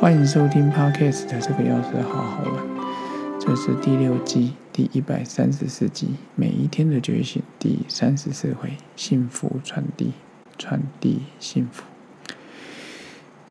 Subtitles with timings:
[0.00, 2.64] 欢迎收听 Podcast 的这个钥匙好好玩，
[3.40, 10.12] 这是第六季第一百三十四集，每一天的觉醒第三十四回，幸福传递，
[10.56, 11.82] 传递幸福。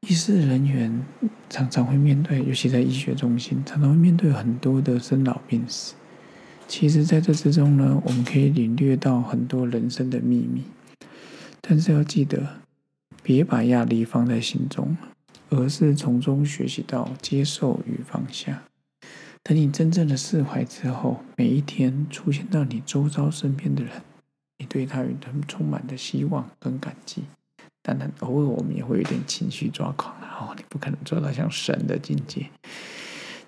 [0.07, 1.05] 医师人员
[1.49, 5.95] 常常会面对，尤其在医学中心，常常会面对很多的生老病死。
[6.65, 10.63] 其实，在这之中呢，我们可以领略到很多人生的秘密。
[11.59, 12.61] 但是要记得，
[13.21, 14.95] 别把压力放在心中。
[15.49, 18.63] 而是从中学习到接受与放下。
[19.43, 24.01] 等你真正的释怀之后，每一天出现到你周遭身边的人，
[24.57, 27.23] 你对他有很充满着希望跟感激。
[27.81, 32.49] 当然，偶尔我们也会有点情绪抓狂哦，你不可能做到像神的境界。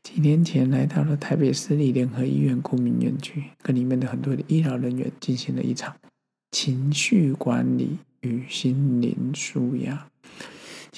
[0.01, 5.93] 几年前来到了台北市立联合医院国民院区，跟里面的很多的医疗人员进行了一场
[6.51, 10.07] 情绪管理与心灵舒压。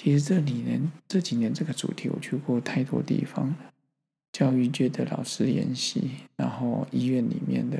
[0.04, 3.56] 其实这几年这几年这个主题我去过太多地方了，
[4.34, 7.78] 教育界的老师演习，然后医院里面的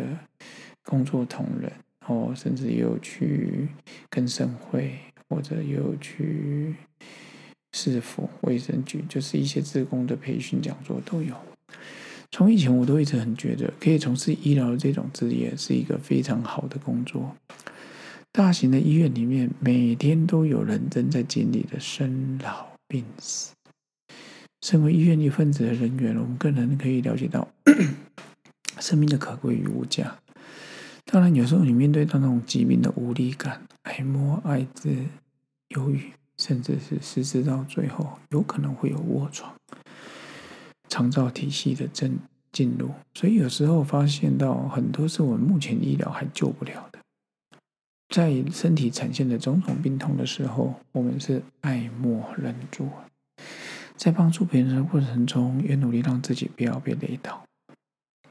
[0.84, 1.64] 工作同仁，
[2.00, 3.68] 然后甚至也有去
[4.08, 6.76] 跟生会或者也有去
[7.74, 11.36] 市府卫生局，就是一些职工的培训讲座都有。
[12.30, 17.36] 从以前我都一直很觉得，可以从事医疗这种职业是一个非常好的工作。
[18.34, 23.54] 大型的医院里面，每天都有人正在经历的生老病死。
[24.62, 27.46] 身为医院一份子的人员，我们更能可以了解到
[28.80, 30.16] 生命的可贵与无价。
[31.04, 34.96] 当然，有时候你面对到那种疾病的无力感、哀莫、艾滋、
[35.76, 39.54] 忧郁，甚至是实施到最后，有可能会有卧床、
[40.88, 42.18] 肠造体系的进
[42.54, 42.92] 进入。
[43.14, 47.00] 所以有时候发现到很多是我们目前医疗还救不了的。
[48.12, 52.90] 在身体呈现的种种病痛的时候，我们是爱莫忍助。
[53.96, 57.42] 在帮助别人的过程中，也努力让自己不要被累倒。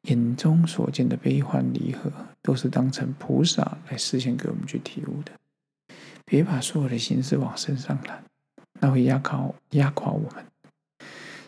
[0.03, 5.33] 眼中所见的悲欢离合，都是当成菩萨来实现给我们去体悟的。
[6.27, 8.23] 别把所有的心思往身上揽，
[8.81, 10.45] 那会压垮压垮我们。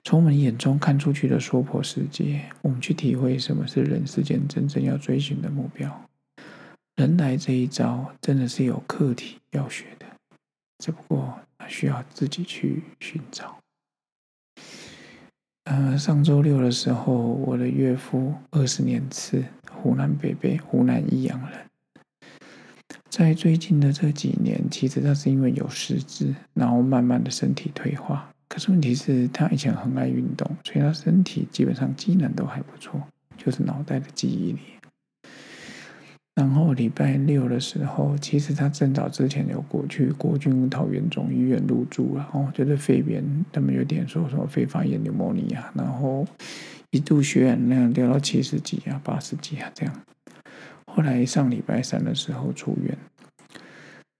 [0.04, 6.08] 从我们眼中看出去的娑婆世界，我们去体会什么是人世间真正要追寻的目标。
[7.02, 10.06] 人来这一招真的是有课题要学的，
[10.78, 11.36] 只不过
[11.66, 13.58] 需要自己去寻找。
[15.64, 21.58] 呃，上周六的时候，我的岳父二十年次湖南北碚湖南益阳人，
[23.10, 28.32] 在最近的这几年，其实他是因为有失智，然后慢慢的身体退化。
[28.46, 33.02] 可是问题是，他以前很爱运动，所以他身体基本上机能都还不错，
[33.36, 34.60] 就是脑袋的记忆力。
[36.34, 43.22] 然后礼拜六的时候，其实他正早之前有过去国军桃园总医院入住了，哦，就是肺炎，
[43.52, 46.26] 他们有点说什么肺发炎、牛膜尼啊，然后
[46.90, 49.94] 一度血氧量掉到七十几啊、八十几啊这样。
[50.86, 52.96] 后来上礼拜三的时候出院，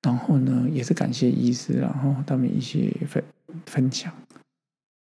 [0.03, 3.25] 然后呢，也是感谢医师，然后他们一些分
[3.65, 4.13] 分享。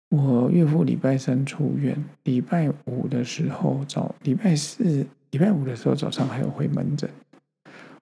[0.09, 5.07] 我岳父礼拜三出院，礼拜五的时候早，礼拜四。
[5.37, 7.07] 礼拜五的时候早上还有回门诊，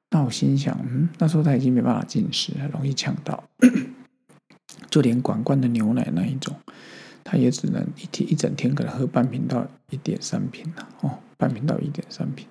[0.10, 3.44] 那我心想，嗯，那时候他已经没办法进食，很容易呛到，
[4.90, 6.56] 就连管罐的牛奶那一种，
[7.26, 12.48] 他也只能一天一整天可能喝半瓶到一点三瓶了，哦，半瓶到一点三瓶，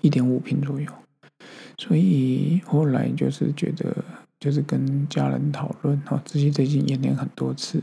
[0.00, 0.90] 一点五瓶左右。
[1.78, 4.04] 所以后来就是觉得，
[4.40, 7.80] 就是跟家人讨论，哦，自己最近演练很多次，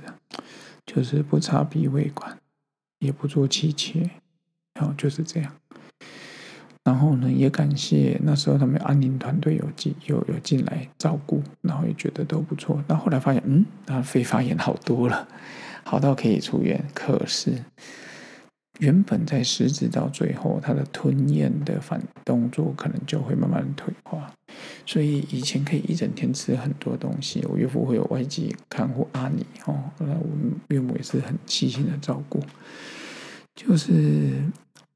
[0.85, 2.37] 就是不插鼻胃管，
[2.99, 4.09] 也不做气切，
[4.73, 5.53] 然后就是这样。
[6.83, 12.83] 然后呢，也感谢那时候他们安宁团队有进有有进来照顾，然后也觉得都不错。
[12.87, 15.27] 那后来发现，嗯，他肺发炎好多了，
[15.83, 16.83] 好到可以出院。
[16.95, 17.63] 可是
[18.79, 24.33] 原本在食指到最后，他的吞咽的反动作可能就会慢慢退化。
[24.87, 30.27] 所以以前可以一整天吃很多东西，我岳父会有外籍看护阿尼哦，那我
[30.69, 32.39] 岳母也是很细心的照顾，
[33.53, 34.33] 就是。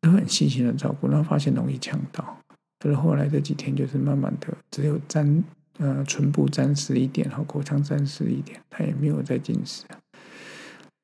[0.05, 2.37] 都很细心的照顾，然后发现容易呛到，
[2.79, 5.43] 可是后来这几天就是慢慢的，只有沾
[5.79, 9.83] 呃唇部沾湿一点，然后口腔沾湿一点，他也没有再进食。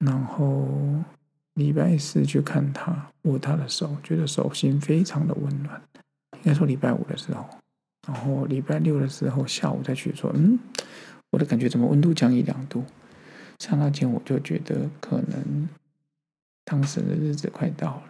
[0.06, 0.68] 然后
[1.56, 5.82] 礼拜四去看他，握他的手，觉得手心非常的温暖。
[6.38, 7.48] 应该说礼拜五的时候，
[8.08, 10.58] 然后礼拜六的时候下午再去说，嗯，
[11.32, 12.84] 我的感觉怎么温度降一两度？
[13.60, 15.70] 刹那间我就觉得可能
[16.66, 18.04] 当时的日子快到了。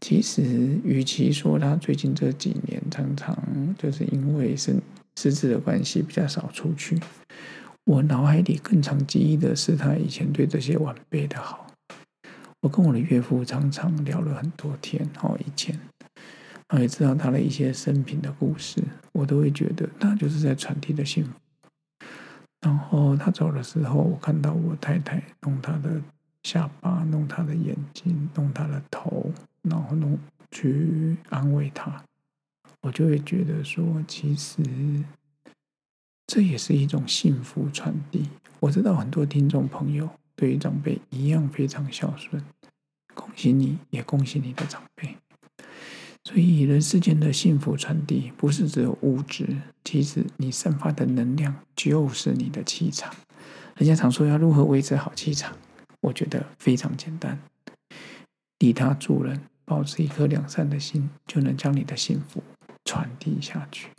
[0.00, 3.36] 其实，与其说他最近这几年常常
[3.78, 4.76] 就是因为是
[5.16, 6.98] 失智的关系比较少出去，
[7.84, 11.66] 我脑海里更常记忆的是他以前对这些晚辈的好。
[12.60, 15.78] 我跟我的岳父常常聊了很多天，哦，以前，
[16.70, 18.82] 我也知道他的一些生平的故事，
[19.12, 21.30] 我都会觉得那就是在传递的幸福。
[22.60, 26.00] 然后他走的时候，我看到我太太用他的
[26.46, 29.32] 下巴，弄他的眼睛，弄他的头，
[29.62, 30.16] 然后弄
[30.52, 32.04] 去安慰他，
[32.82, 34.62] 我就会觉得说，其实
[36.24, 38.28] 这也是一种幸福传递。
[38.60, 42.40] 我知道很多听众朋友对于长辈一样非常孝顺。
[43.12, 45.16] 恭喜你，也恭喜你的长辈。
[46.22, 49.48] 所以，人世间的幸福传递不是只有物质，
[49.82, 53.12] 其实你散发的能量就是你的气场。
[53.76, 55.56] 人家常说要如何维持好气场，
[56.06, 57.38] 我觉得非常简单：
[58.58, 62.42] 利他助人，保持一颗良善的心，就能将你的幸福
[62.84, 63.90] 传递下去。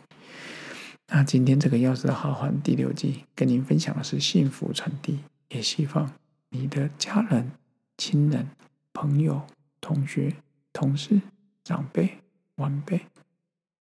[1.08, 6.12] 那今天这个《钥匙好汉》第六季跟您分享的是幸福传递，也希望
[6.50, 7.52] 你的家人、
[7.96, 8.48] 亲人。
[8.94, 9.46] 朋友、
[9.80, 10.34] 同学、
[10.72, 11.20] 同事、
[11.62, 12.18] 长辈、
[12.56, 13.06] 晚辈，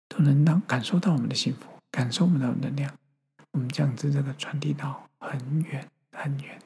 [0.07, 2.91] 都能让感受到我们的幸福，感受我们的能量。
[3.51, 6.59] 我们将这个传递到很远很远。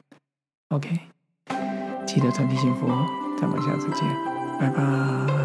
[0.68, 0.98] OK，
[2.12, 3.06] 记得传递幸福哦。
[3.40, 4.04] 咱们下次见，
[4.58, 5.39] 拜拜。